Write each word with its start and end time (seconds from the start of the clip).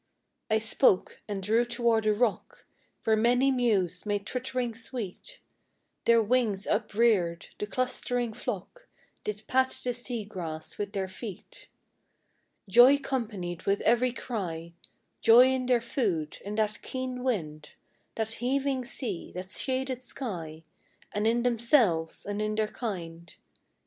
I 0.49 0.57
spoke, 0.57 1.21
and 1.27 1.43
drew 1.43 1.63
toward 1.63 2.07
a 2.07 2.13
rock, 2.15 2.65
Where 3.03 3.15
many 3.15 3.51
mews 3.51 4.03
made 4.03 4.25
twittering 4.25 4.73
sweet; 4.73 5.37
Their 6.05 6.23
wings 6.23 6.65
upreared, 6.65 7.49
the 7.59 7.67
clustering 7.67 8.33
flock 8.33 8.87
Did 9.23 9.43
pat 9.45 9.79
the 9.83 9.93
sea 9.93 10.25
grass 10.25 10.79
with 10.79 10.93
their 10.93 11.07
feet. 11.07 11.67
THE 12.65 12.71
DAWN 12.73 12.83
OF 12.83 12.89
LOVE. 12.89 12.89
87 12.93 12.97
Joy 12.97 13.03
companied 13.09 13.63
with 13.67 13.81
every 13.81 14.11
cry, 14.11 14.73
Joy 15.21 15.51
in 15.51 15.67
their 15.67 15.79
food, 15.81 16.39
in 16.43 16.55
that 16.55 16.81
keen 16.81 17.21
wind, 17.23 17.69
That 18.15 18.31
heaving 18.31 18.83
sea, 18.85 19.31
that 19.35 19.51
shaded 19.51 20.01
sky, 20.01 20.63
And 21.11 21.27
in 21.27 21.43
themselves, 21.43 22.25
and 22.25 22.41
in 22.41 22.55
their 22.55 22.69
kind. 22.69 23.31